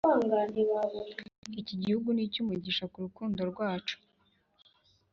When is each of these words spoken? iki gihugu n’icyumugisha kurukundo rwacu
iki 1.61 1.75
gihugu 1.81 2.09
n’icyumugisha 2.13 2.83
kurukundo 2.93 3.39
rwacu 3.51 3.95